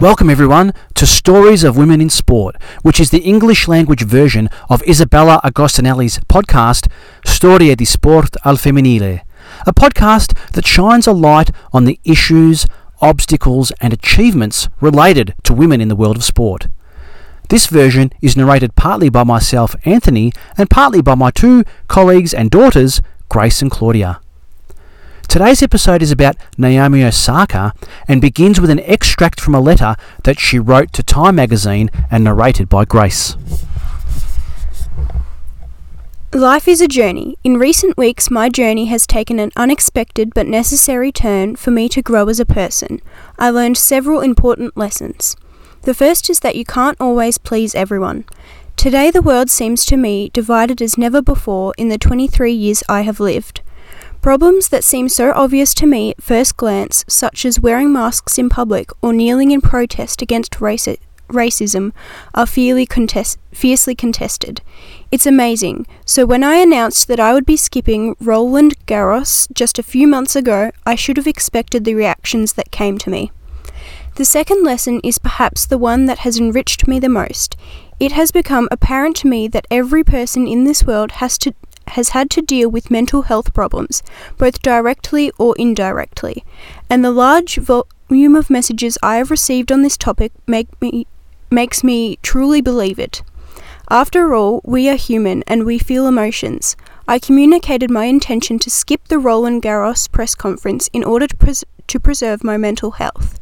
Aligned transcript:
Welcome, 0.00 0.30
everyone, 0.30 0.72
to 0.94 1.04
Stories 1.04 1.62
of 1.62 1.76
Women 1.76 2.00
in 2.00 2.08
Sport, 2.08 2.56
which 2.80 2.98
is 2.98 3.10
the 3.10 3.18
English 3.18 3.68
language 3.68 4.02
version 4.02 4.48
of 4.70 4.82
Isabella 4.88 5.42
Agostinelli's 5.44 6.18
podcast, 6.20 6.90
Storia 7.26 7.76
di 7.76 7.84
Sport 7.84 8.34
al 8.46 8.56
Femminile, 8.56 9.20
a 9.66 9.74
podcast 9.74 10.34
that 10.52 10.66
shines 10.66 11.06
a 11.06 11.12
light 11.12 11.50
on 11.74 11.84
the 11.84 12.00
issues, 12.02 12.66
obstacles, 13.02 13.72
and 13.82 13.92
achievements 13.92 14.70
related 14.80 15.34
to 15.42 15.52
women 15.52 15.82
in 15.82 15.88
the 15.88 15.96
world 15.96 16.16
of 16.16 16.24
sport. 16.24 16.68
This 17.50 17.66
version 17.66 18.10
is 18.22 18.38
narrated 18.38 18.76
partly 18.76 19.10
by 19.10 19.24
myself, 19.24 19.76
Anthony, 19.84 20.32
and 20.56 20.70
partly 20.70 21.02
by 21.02 21.14
my 21.14 21.30
two 21.30 21.62
colleagues 21.88 22.32
and 22.32 22.50
daughters, 22.50 23.02
Grace 23.28 23.60
and 23.60 23.70
Claudia. 23.70 24.22
Today's 25.30 25.62
episode 25.62 26.02
is 26.02 26.10
about 26.10 26.34
Naomi 26.58 27.04
Osaka 27.04 27.72
and 28.08 28.20
begins 28.20 28.60
with 28.60 28.68
an 28.68 28.80
extract 28.80 29.40
from 29.40 29.54
a 29.54 29.60
letter 29.60 29.94
that 30.24 30.40
she 30.40 30.58
wrote 30.58 30.92
to 30.94 31.04
Time 31.04 31.36
magazine 31.36 31.88
and 32.10 32.24
narrated 32.24 32.68
by 32.68 32.84
Grace. 32.84 33.36
Life 36.34 36.66
is 36.66 36.80
a 36.80 36.88
journey. 36.88 37.38
In 37.44 37.58
recent 37.58 37.96
weeks, 37.96 38.28
my 38.28 38.48
journey 38.48 38.86
has 38.86 39.06
taken 39.06 39.38
an 39.38 39.52
unexpected 39.54 40.34
but 40.34 40.48
necessary 40.48 41.12
turn 41.12 41.54
for 41.54 41.70
me 41.70 41.88
to 41.90 42.02
grow 42.02 42.28
as 42.28 42.40
a 42.40 42.44
person. 42.44 43.00
I 43.38 43.50
learned 43.50 43.78
several 43.78 44.22
important 44.22 44.76
lessons. 44.76 45.36
The 45.82 45.94
first 45.94 46.28
is 46.28 46.40
that 46.40 46.56
you 46.56 46.64
can't 46.64 47.00
always 47.00 47.38
please 47.38 47.76
everyone. 47.76 48.24
Today, 48.76 49.12
the 49.12 49.22
world 49.22 49.48
seems 49.48 49.84
to 49.84 49.96
me 49.96 50.30
divided 50.30 50.82
as 50.82 50.98
never 50.98 51.22
before 51.22 51.72
in 51.78 51.88
the 51.88 51.98
23 51.98 52.52
years 52.52 52.82
I 52.88 53.02
have 53.02 53.20
lived. 53.20 53.60
Problems 54.22 54.68
that 54.68 54.84
seem 54.84 55.08
so 55.08 55.32
obvious 55.32 55.72
to 55.72 55.86
me 55.86 56.10
at 56.10 56.22
first 56.22 56.58
glance, 56.58 57.06
such 57.08 57.46
as 57.46 57.58
wearing 57.58 57.90
masks 57.90 58.36
in 58.36 58.50
public 58.50 58.90
or 59.00 59.14
kneeling 59.14 59.50
in 59.50 59.62
protest 59.62 60.20
against 60.20 60.60
raci- 60.60 60.98
racism, 61.28 61.92
are 62.34 62.44
fiercely, 62.44 62.84
contest- 62.84 63.38
fiercely 63.50 63.94
contested. 63.94 64.60
It's 65.10 65.24
amazing. 65.24 65.86
So, 66.04 66.26
when 66.26 66.44
I 66.44 66.56
announced 66.56 67.08
that 67.08 67.18
I 67.18 67.32
would 67.32 67.46
be 67.46 67.56
skipping 67.56 68.14
Roland 68.20 68.74
Garros 68.86 69.50
just 69.54 69.78
a 69.78 69.82
few 69.82 70.06
months 70.06 70.36
ago, 70.36 70.70
I 70.84 70.96
should 70.96 71.16
have 71.16 71.26
expected 71.26 71.86
the 71.86 71.94
reactions 71.94 72.52
that 72.54 72.70
came 72.70 72.98
to 72.98 73.08
me. 73.08 73.32
The 74.16 74.26
second 74.26 74.62
lesson 74.64 75.00
is 75.02 75.16
perhaps 75.16 75.64
the 75.64 75.78
one 75.78 76.04
that 76.04 76.18
has 76.20 76.38
enriched 76.38 76.86
me 76.86 76.98
the 76.98 77.08
most. 77.08 77.56
It 77.98 78.12
has 78.12 78.32
become 78.32 78.68
apparent 78.70 79.16
to 79.16 79.28
me 79.28 79.48
that 79.48 79.66
every 79.70 80.04
person 80.04 80.46
in 80.46 80.64
this 80.64 80.84
world 80.84 81.12
has 81.12 81.38
to 81.38 81.54
has 81.90 82.10
had 82.10 82.30
to 82.30 82.42
deal 82.42 82.68
with 82.68 82.90
mental 82.90 83.22
health 83.22 83.54
problems, 83.54 84.02
both 84.38 84.62
directly 84.62 85.30
or 85.38 85.54
indirectly, 85.58 86.44
and 86.88 87.04
the 87.04 87.10
large 87.10 87.56
volume 87.56 88.36
of 88.36 88.50
messages 88.50 88.98
I 89.02 89.16
have 89.16 89.30
received 89.30 89.70
on 89.70 89.82
this 89.82 89.96
topic 89.96 90.32
make 90.46 90.68
me, 90.80 91.06
makes 91.50 91.82
me 91.84 92.18
truly 92.22 92.60
believe 92.60 92.98
it. 92.98 93.22
After 93.88 94.34
all, 94.34 94.60
we 94.64 94.88
are 94.88 94.94
human 94.94 95.42
and 95.48 95.64
we 95.64 95.78
feel 95.78 96.06
emotions. 96.06 96.76
I 97.08 97.18
communicated 97.18 97.90
my 97.90 98.04
intention 98.04 98.60
to 98.60 98.70
skip 98.70 99.08
the 99.08 99.18
Roland 99.18 99.62
Garros 99.62 100.10
press 100.10 100.36
conference 100.36 100.88
in 100.92 101.02
order 101.02 101.26
to, 101.26 101.36
pres- 101.36 101.64
to 101.90 102.00
preserve 102.00 102.42
my 102.42 102.56
mental 102.56 102.92
health. 102.92 103.38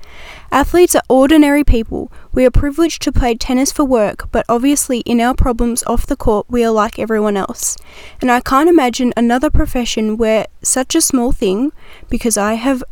Athletes 0.50 0.96
are 0.96 1.02
ordinary 1.08 1.62
people. 1.62 2.10
We 2.32 2.44
are 2.46 2.50
privileged 2.50 3.02
to 3.02 3.12
play 3.12 3.34
tennis 3.34 3.70
for 3.70 3.84
work, 3.84 4.30
but 4.32 4.46
obviously, 4.48 5.00
in 5.00 5.20
our 5.20 5.34
problems 5.34 5.84
off 5.86 6.06
the 6.06 6.16
court, 6.16 6.46
we 6.48 6.64
are 6.64 6.70
like 6.70 6.98
everyone 6.98 7.36
else. 7.36 7.76
And 8.20 8.30
I 8.30 8.40
can't 8.40 8.68
imagine 8.68 9.12
another 9.16 9.50
profession 9.50 10.16
where 10.16 10.46
such 10.62 10.94
a 10.94 11.00
small 11.00 11.32
thing, 11.32 11.72
because 12.08 12.36
I 12.36 12.54
have 12.54 12.82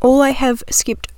all 0.00 0.20
I 0.22 0.30
have 0.30 0.62
skipped 0.70 1.12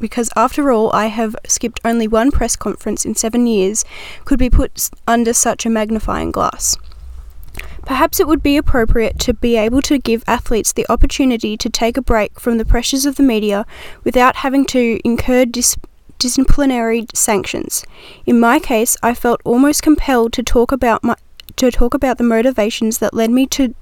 because 0.00 0.30
after 0.36 0.70
all 0.70 0.92
I 0.92 1.06
have 1.06 1.36
skipped 1.46 1.80
only 1.84 2.08
one 2.08 2.30
press 2.30 2.56
conference 2.56 3.04
in 3.04 3.14
7 3.14 3.46
years 3.46 3.84
could 4.24 4.38
be 4.38 4.50
put 4.50 4.90
under 5.06 5.32
such 5.32 5.64
a 5.64 5.70
magnifying 5.70 6.32
glass. 6.32 6.76
Perhaps 7.86 8.18
it 8.18 8.26
would 8.26 8.42
be 8.42 8.56
appropriate 8.56 9.18
to 9.20 9.32
be 9.32 9.56
able 9.56 9.80
to 9.82 9.96
give 9.96 10.24
athletes 10.26 10.72
the 10.72 10.86
opportunity 10.90 11.56
to 11.56 11.70
take 11.70 11.96
a 11.96 12.02
break 12.02 12.38
from 12.38 12.58
the 12.58 12.64
pressures 12.64 13.06
of 13.06 13.14
the 13.14 13.22
media 13.22 13.64
without 14.02 14.36
having 14.36 14.66
to 14.66 15.00
incur 15.04 15.44
dis- 15.44 15.76
disciplinary 16.18 17.06
sanctions. 17.14 17.84
In 18.26 18.40
my 18.40 18.58
case, 18.58 18.96
I 19.04 19.14
felt 19.14 19.40
almost 19.44 19.82
compelled 19.82 20.32
to 20.34 20.42
talk 20.42 20.72
about 20.72 21.04
my 21.04 21.14
to 21.54 21.70
talk 21.70 21.94
about 21.94 22.18
the 22.18 22.24
motivations 22.24 22.98
that 22.98 23.14
led 23.14 23.30
me 23.30 23.46
to 23.46 23.74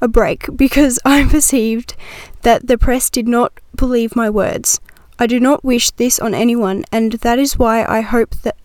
a 0.00 0.08
break 0.08 0.46
because 0.56 0.98
I 1.04 1.24
perceived 1.24 1.94
that 2.42 2.68
the 2.68 2.78
press 2.78 3.10
did 3.10 3.28
not 3.28 3.52
believe 3.74 4.16
my 4.16 4.30
words. 4.30 4.80
I 5.18 5.26
do 5.26 5.40
not 5.40 5.64
wish 5.64 5.90
this 5.90 6.20
on 6.20 6.32
anyone, 6.32 6.84
and 6.92 7.12
that 7.12 7.40
is 7.40 7.58
why 7.58 7.84
I 7.84 8.02
hope 8.02 8.36
that 8.42 8.56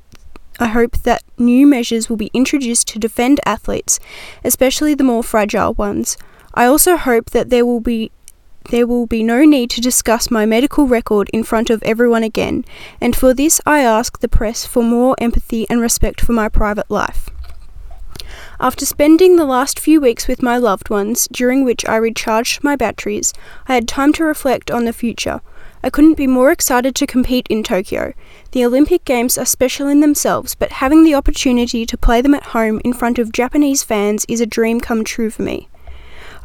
I 0.60 0.68
hope 0.68 0.98
that 1.00 1.24
new 1.38 1.66
measures 1.66 2.10
will 2.10 2.18
be 2.18 2.32
introduced 2.34 2.88
to 2.90 3.00
defend 3.00 3.40
athletes, 3.46 4.00
especially 4.44 4.94
the 4.94 5.04
more 5.04 5.24
fragile 5.24 5.74
ones. 5.74 6.18
I 6.54 6.66
also 6.66 6.98
hope 6.98 7.32
that 7.32 7.50
there 7.50 7.66
will 7.66 7.80
be 7.82 8.12
there 8.70 8.88
will 8.88 9.06
be 9.06 9.24
no 9.24 9.44
need 9.44 9.70
to 9.72 9.82
discuss 9.82 10.32
my 10.32 10.46
medical 10.46 10.88
record 10.88 11.30
in 11.34 11.44
front 11.44 11.70
of 11.70 11.84
everyone 11.84 12.24
again, 12.24 12.64
and 13.02 13.14
for 13.14 13.34
this 13.34 13.60
I 13.66 13.82
ask 13.82 14.20
the 14.20 14.30
press 14.30 14.66
for 14.66 14.82
more 14.82 15.16
empathy 15.20 15.68
and 15.70 15.82
respect 15.82 16.22
for 16.22 16.32
my 16.32 16.48
private 16.48 16.90
life. 16.90 17.30
After 18.60 18.86
spending 18.86 19.36
the 19.36 19.46
last 19.46 19.80
few 19.80 20.00
weeks 20.00 20.28
with 20.28 20.42
my 20.42 20.58
loved 20.58 20.90
ones, 20.90 21.28
during 21.32 21.66
which 21.66 21.86
I 21.86 21.98
recharged 21.98 22.64
my 22.64 22.78
batteries, 22.78 23.34
I 23.68 23.74
had 23.74 23.88
time 23.88 24.14
to 24.14 24.24
reflect 24.24 24.72
on 24.72 24.86
the 24.86 24.94
future. 24.94 25.42
I 25.86 25.90
couldn't 25.90 26.16
be 26.16 26.28
more 26.28 26.50
excited 26.50 26.96
to 26.96 27.06
compete 27.06 27.46
in 27.50 27.62
Tokyo. 27.62 28.14
The 28.52 28.64
Olympic 28.64 29.04
Games 29.04 29.38
are 29.38 29.46
special 29.46 29.90
in 29.90 30.00
themselves, 30.00 30.56
but 30.56 30.72
having 30.72 31.04
the 31.04 31.14
opportunity 31.14 31.86
to 31.86 31.98
play 31.98 32.22
them 32.22 32.34
at 32.34 32.54
home 32.56 32.80
in 32.86 32.94
front 32.94 33.20
of 33.20 33.34
Japanese 33.34 33.84
fans 33.84 34.26
is 34.30 34.40
a 34.40 34.46
dream 34.46 34.80
come 34.80 35.04
true 35.04 35.30
for 35.30 35.42
me. 35.42 35.68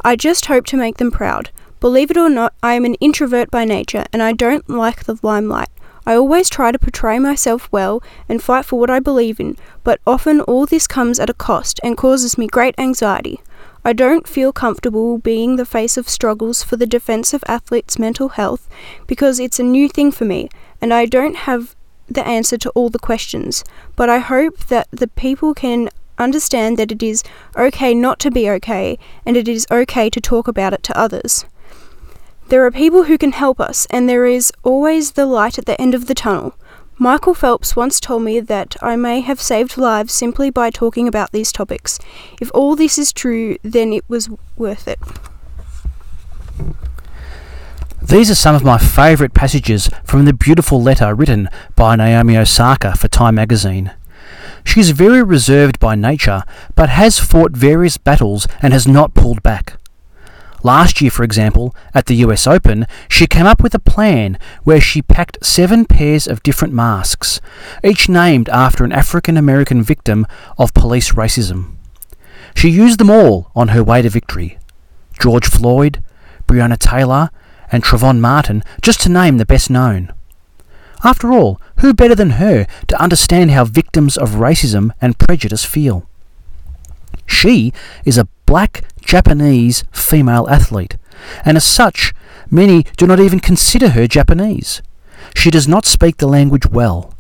I 0.05 0.17
just 0.17 0.47
hope 0.47 0.67
to 0.67 0.77
make 0.77 0.97
them 0.97 1.13
proud. 1.13 1.51
Believe 1.79 2.11
it 2.11 2.17
or 2.17 2.29
not, 2.29 2.53
I 2.65 2.75
am 2.75 2.85
an 2.85 2.95
introvert 2.95 3.49
by 3.49 3.65
nature 3.65 4.07
and 4.13 4.25
I 4.25 4.33
don't 4.33 4.69
like 4.69 5.05
the 5.05 5.21
limelight. 5.23 5.69
I 6.05 6.17
always 6.17 6.51
try 6.51 6.73
to 6.73 6.79
portray 6.79 7.21
myself 7.21 7.69
well 7.71 8.03
and 8.29 8.43
fight 8.43 8.65
for 8.65 8.81
what 8.81 8.91
I 8.91 8.99
believe 8.99 9.39
in, 9.39 9.57
but 9.85 10.01
often 10.05 10.41
all 10.41 10.67
this 10.67 10.89
comes 10.89 11.21
at 11.21 11.31
a 11.31 11.35
cost 11.35 11.79
and 11.85 11.97
causes 11.97 12.39
me 12.39 12.49
great 12.49 12.75
anxiety. 12.77 13.41
I 13.89 13.95
don't 13.95 14.29
feel 14.29 14.53
comfortable 14.53 15.17
being 15.17 15.57
the 15.57 15.65
face 15.65 15.97
of 15.97 16.11
struggles 16.11 16.63
for 16.63 16.77
the 16.77 16.87
defense 16.87 17.33
of 17.33 17.43
athletes' 17.49 17.99
mental 17.99 18.29
health 18.29 18.69
because 19.07 19.41
it's 19.41 19.59
a 19.59 19.63
new 19.63 19.89
thing 19.89 20.13
for 20.13 20.27
me 20.27 20.51
and 20.83 20.93
I 20.93 21.07
don't 21.07 21.37
have 21.49 21.75
the 22.07 22.23
answer 22.27 22.59
to 22.59 22.71
all 22.75 22.91
the 22.91 22.99
questions. 22.99 23.65
But 23.97 24.11
I 24.11 24.19
hope 24.19 24.67
that 24.67 24.89
the 24.91 25.09
people 25.09 25.55
can 25.55 25.89
understand 26.19 26.77
that 26.77 26.93
it 26.93 27.03
is 27.03 27.25
okay 27.57 27.95
not 27.95 28.19
to 28.19 28.31
be 28.31 28.51
okay 28.51 28.99
and 29.25 29.39
it 29.39 29.49
is 29.49 29.67
okay 29.71 30.11
to 30.11 30.21
talk 30.21 30.49
about 30.49 30.75
it 30.75 30.83
to 30.83 30.99
others. 30.99 31.47
There 32.51 32.67
are 32.67 32.71
people 32.71 33.05
who 33.05 33.17
can 33.17 33.33
help 33.33 33.59
us, 33.59 33.87
and 33.89 34.07
there 34.07 34.27
is 34.27 34.53
always 34.63 35.13
the 35.13 35.25
light 35.25 35.59
at 35.59 35.65
the 35.65 35.81
end 35.81 35.95
of 35.95 36.09
the 36.09 36.15
tunnel. 36.15 36.55
Michael 37.01 37.33
Phelps 37.33 37.77
once 37.77 38.01
told 38.01 38.25
me 38.25 38.41
that 38.41 38.77
I 38.83 38.97
may 38.97 39.21
have 39.21 39.41
saved 39.41 39.79
lives 39.79 40.13
simply 40.13 40.51
by 40.51 40.71
talking 40.71 41.07
about 41.07 41.31
these 41.31 41.53
topics. 41.53 42.01
If 42.41 42.51
all 42.53 42.75
this 42.75 42.99
is 42.99 43.13
true, 43.13 43.57
then 43.63 43.93
it 43.93 44.05
was 44.09 44.29
worth 44.57 44.89
it. 44.89 44.99
These 48.03 48.33
are 48.33 48.35
some 48.35 48.57
of 48.57 48.65
my 48.65 48.79
favourite 48.79 49.33
passages 49.33 49.89
from 50.03 50.25
the 50.25 50.33
beautiful 50.33 50.83
letter 50.83 51.15
written 51.15 51.49
by 51.77 51.95
Naomi 51.95 52.37
Osaka 52.37 52.97
for 52.97 53.07
Time 53.07 53.37
magazine. 53.37 53.93
She 54.65 54.81
is 54.81 54.91
very 54.91 55.23
reserved 55.23 55.79
by 55.79 55.95
nature, 55.95 56.43
but 56.75 56.89
has 56.89 57.21
fought 57.21 57.53
various 57.53 57.97
battles 57.97 58.49
and 58.61 58.73
has 58.73 58.89
not 58.89 59.15
pulled 59.15 59.43
back. 59.45 59.78
Last 60.63 61.01
year, 61.01 61.11
for 61.11 61.23
example, 61.23 61.75
at 61.95 62.07
the 62.07 62.17
US 62.17 62.47
Open, 62.47 62.87
she 63.09 63.27
came 63.27 63.47
up 63.47 63.63
with 63.63 63.75
a 63.75 63.79
plan 63.79 64.39
where 64.65 64.81
she 64.81 65.03
packed 65.03 65.45
seven 65.45 65.85
pairs 65.85 66.27
of 66.27 66.43
different 66.43 66.75
masks, 66.75 67.41
each 67.85 68.09
named 68.09 68.49
after 68.49 68.85
an 68.85 68.93
African 68.93 69.37
American 69.37 69.83
victim 69.83 70.27
of 70.57 70.75
police 70.75 71.13
racism. 71.13 71.77
She 72.55 72.69
used 72.69 72.99
them 72.99 73.11
all 73.11 73.51
on 73.55 73.69
her 73.69 73.85
way 73.85 74.03
to 74.03 74.11
victory 74.11 74.59
George 75.21 75.47
Floyd, 75.49 76.03
Breonna 76.47 76.79
Taylor, 76.79 77.31
and 77.71 77.85
Trayvon 77.85 78.19
Martin, 78.19 78.63
just 78.81 79.01
to 79.03 79.09
name 79.09 79.39
the 79.39 79.47
best 79.47 79.69
known. 79.69 80.13
After 81.05 81.33
all, 81.33 81.61
who 81.79 81.95
better 81.95 82.15
than 82.15 82.31
her 82.31 82.67
to 82.89 83.01
understand 83.01 83.51
how 83.51 83.65
victims 83.65 84.17
of 84.17 84.31
racism 84.31 84.91
and 85.01 85.19
prejudice 85.19 85.65
feel? 85.65 86.08
She 87.29 87.73
is 88.05 88.19
a 88.19 88.27
black 88.47 88.83
Japanese 89.01 89.85
female 89.93 90.49
athlete, 90.49 90.97
and 91.45 91.57
as 91.57 91.65
such, 91.65 92.13
many 92.51 92.85
do 92.97 93.07
not 93.07 93.21
even 93.21 93.39
consider 93.39 93.91
her 93.91 94.09
Japanese. 94.09 94.83
She 95.37 95.51
does 95.51 95.69
not 95.69 95.87
speak 95.87 96.17
the 96.17 96.27
language 96.27 96.67
well. 96.67 97.15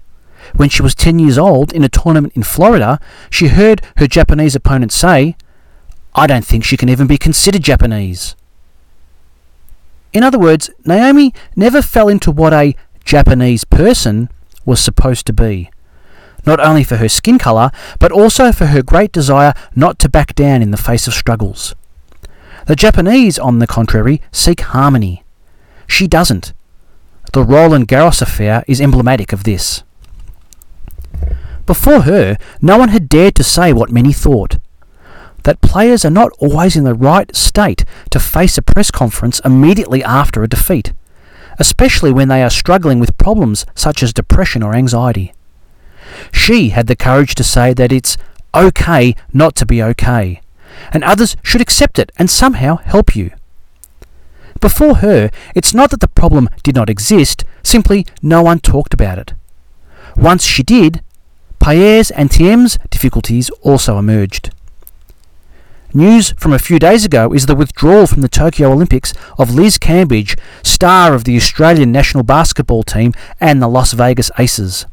When 0.56 0.70
she 0.70 0.82
was 0.82 0.94
10 0.94 1.18
years 1.18 1.38
old 1.38 1.72
in 1.72 1.84
a 1.84 1.88
tournament 1.88 2.32
in 2.34 2.42
Florida, 2.42 2.98
she 3.30 3.48
heard 3.48 3.82
her 3.98 4.06
Japanese 4.06 4.56
opponent 4.56 4.90
say, 4.92 5.36
I 6.14 6.26
don't 6.26 6.44
think 6.44 6.64
she 6.64 6.76
can 6.76 6.88
even 6.88 7.06
be 7.06 7.18
considered 7.18 7.62
Japanese. 7.62 8.34
In 10.12 10.24
other 10.24 10.38
words, 10.38 10.70
Naomi 10.84 11.34
never 11.54 11.82
fell 11.82 12.08
into 12.08 12.30
what 12.30 12.54
a 12.54 12.74
Japanese 13.04 13.64
person 13.64 14.30
was 14.64 14.80
supposed 14.80 15.26
to 15.26 15.32
be. 15.32 15.70
Not 16.46 16.60
only 16.60 16.84
for 16.84 16.96
her 16.96 17.08
skin 17.08 17.38
colour, 17.38 17.70
but 17.98 18.12
also 18.12 18.52
for 18.52 18.66
her 18.66 18.82
great 18.82 19.12
desire 19.12 19.54
not 19.74 19.98
to 20.00 20.08
back 20.08 20.34
down 20.34 20.62
in 20.62 20.70
the 20.70 20.76
face 20.76 21.06
of 21.06 21.14
struggles. 21.14 21.74
The 22.66 22.76
Japanese, 22.76 23.38
on 23.38 23.58
the 23.58 23.66
contrary, 23.66 24.20
seek 24.30 24.60
harmony. 24.60 25.24
She 25.86 26.06
doesn't. 26.06 26.52
The 27.32 27.42
Roland 27.42 27.88
Garros 27.88 28.22
affair 28.22 28.64
is 28.66 28.80
emblematic 28.80 29.32
of 29.32 29.44
this. 29.44 29.82
Before 31.66 32.02
her, 32.02 32.38
no 32.62 32.78
one 32.78 32.88
had 32.88 33.08
dared 33.08 33.34
to 33.36 33.44
say 33.44 33.72
what 33.72 33.90
many 33.90 34.12
thought 34.12 34.56
that 35.44 35.60
players 35.60 36.04
are 36.04 36.10
not 36.10 36.32
always 36.40 36.76
in 36.76 36.84
the 36.84 36.94
right 36.94 37.34
state 37.34 37.84
to 38.10 38.20
face 38.20 38.58
a 38.58 38.62
press 38.62 38.90
conference 38.90 39.40
immediately 39.44 40.02
after 40.02 40.42
a 40.42 40.48
defeat, 40.48 40.92
especially 41.58 42.12
when 42.12 42.28
they 42.28 42.42
are 42.42 42.50
struggling 42.50 42.98
with 42.98 43.16
problems 43.18 43.64
such 43.74 44.02
as 44.02 44.12
depression 44.12 44.62
or 44.62 44.74
anxiety. 44.74 45.32
She 46.32 46.70
had 46.70 46.86
the 46.86 46.96
courage 46.96 47.34
to 47.36 47.44
say 47.44 47.72
that 47.74 47.92
it's 47.92 48.16
okay 48.54 49.14
not 49.32 49.54
to 49.56 49.66
be 49.66 49.82
okay, 49.82 50.40
and 50.92 51.04
others 51.04 51.36
should 51.42 51.60
accept 51.60 51.98
it 51.98 52.12
and 52.18 52.30
somehow 52.30 52.76
help 52.76 53.14
you. 53.14 53.30
Before 54.60 54.96
her, 54.96 55.30
it's 55.54 55.74
not 55.74 55.90
that 55.90 56.00
the 56.00 56.08
problem 56.08 56.48
did 56.62 56.74
not 56.74 56.90
exist, 56.90 57.44
simply 57.62 58.06
no 58.22 58.42
one 58.42 58.58
talked 58.58 58.92
about 58.92 59.18
it. 59.18 59.34
Once 60.16 60.44
she 60.44 60.62
did, 60.62 61.02
Paire's 61.60 62.10
and 62.10 62.30
Thiem's 62.30 62.78
difficulties 62.90 63.50
also 63.62 63.98
emerged. 63.98 64.50
News 65.94 66.32
from 66.32 66.52
a 66.52 66.58
few 66.58 66.78
days 66.78 67.04
ago 67.04 67.32
is 67.32 67.46
the 67.46 67.54
withdrawal 67.54 68.06
from 68.06 68.20
the 68.20 68.28
Tokyo 68.28 68.70
Olympics 68.70 69.14
of 69.38 69.54
Liz 69.54 69.78
Cambage, 69.78 70.38
star 70.62 71.14
of 71.14 71.24
the 71.24 71.36
Australian 71.36 71.90
national 71.92 72.24
basketball 72.24 72.82
team 72.82 73.14
and 73.40 73.62
the 73.62 73.68
Las 73.68 73.92
Vegas 73.92 74.30
Aces. 74.38 74.86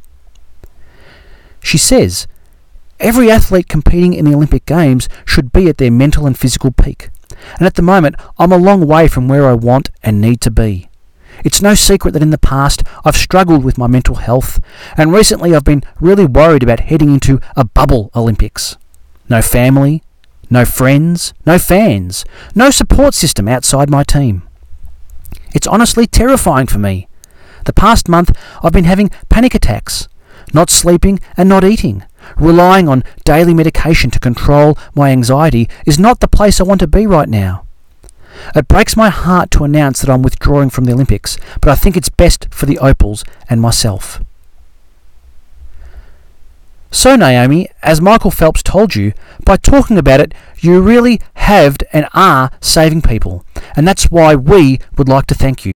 She 1.76 1.80
says, 1.80 2.26
Every 3.02 3.30
athlete 3.30 3.68
competing 3.68 4.14
in 4.14 4.24
the 4.24 4.34
Olympic 4.34 4.66
Games 4.66 5.10
should 5.26 5.52
be 5.52 5.68
at 5.68 5.78
their 5.78 5.92
mental 5.92 6.26
and 6.26 6.40
physical 6.40 6.72
peak. 6.72 7.10
And 7.58 7.68
at 7.68 7.74
the 7.74 7.82
moment, 7.82 8.16
I'm 8.40 8.54
a 8.54 8.58
long 8.58 8.88
way 8.88 9.10
from 9.10 9.28
where 9.28 9.46
I 9.46 9.56
want 9.56 9.90
and 10.02 10.22
need 10.22 10.40
to 10.40 10.52
be. 10.52 10.88
It's 11.44 11.62
no 11.62 11.74
secret 11.74 12.14
that 12.14 12.22
in 12.22 12.30
the 12.30 12.38
past 12.38 12.84
I've 13.04 13.18
struggled 13.18 13.66
with 13.66 13.78
my 13.78 13.88
mental 13.88 14.16
health, 14.16 14.62
and 14.96 15.12
recently 15.12 15.54
I've 15.54 15.66
been 15.66 15.84
really 16.00 16.26
worried 16.26 16.64
about 16.64 16.80
heading 16.80 17.12
into 17.12 17.42
a 17.58 17.66
bubble 17.66 18.10
Olympics. 18.16 18.78
No 19.28 19.42
family, 19.42 20.02
no 20.50 20.64
friends, 20.64 21.34
no 21.46 21.60
fans, 21.60 22.24
no 22.56 22.70
support 22.70 23.14
system 23.14 23.50
outside 23.50 23.90
my 23.90 24.04
team. 24.04 24.44
It's 25.54 25.68
honestly 25.68 26.08
terrifying 26.08 26.68
for 26.68 26.80
me. 26.80 27.10
The 27.66 27.74
past 27.74 28.08
month 28.08 28.32
I've 28.64 28.72
been 28.72 28.86
having 28.86 29.12
panic 29.28 29.54
attacks, 29.54 30.08
not 30.56 30.72
sleeping 30.72 31.20
and 31.38 31.48
not 31.48 31.64
eating. 31.64 32.04
Relying 32.38 32.90
on 32.90 33.04
daily 33.24 33.54
medication 33.54 34.10
to 34.12 34.20
control 34.20 34.78
my 34.96 35.12
anxiety 35.12 35.70
is 35.86 36.00
not 36.00 36.20
the 36.20 36.28
place 36.28 36.60
I 36.60 36.64
want 36.64 36.80
to 36.80 36.88
be 36.88 37.06
right 37.06 37.30
now. 37.30 37.66
It 38.56 38.68
breaks 38.68 38.98
my 38.98 39.10
heart 39.10 39.52
to 39.52 39.64
announce 39.64 40.02
that 40.02 40.10
I'm 40.10 40.22
withdrawing 40.22 40.70
from 40.70 40.86
the 40.86 40.94
Olympics, 40.94 41.38
but 41.62 41.70
I 41.70 41.76
think 41.76 41.96
it's 41.96 42.10
best 42.10 42.48
for 42.52 42.66
the 42.66 42.80
Opals 42.80 43.24
and 43.50 43.62
myself. 43.62 44.22
So, 46.92 47.16
Naomi, 47.16 47.68
as 47.84 48.00
Michael 48.00 48.32
Phelps 48.32 48.64
told 48.64 48.96
you, 48.96 49.14
by 49.44 49.58
talking 49.58 49.98
about 49.98 50.22
it, 50.22 50.34
you 50.60 50.82
really 50.82 51.20
have 51.36 51.78
and 51.92 52.08
are 52.14 52.52
saving 52.62 53.02
people, 53.02 53.46
and 53.76 53.86
that's 53.86 54.10
why 54.10 54.34
we 54.36 54.80
would 54.98 55.10
like 55.10 55.26
to 55.28 55.36
thank 55.36 55.66
you. 55.66 55.75